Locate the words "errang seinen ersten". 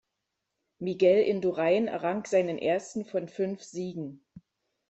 1.87-3.05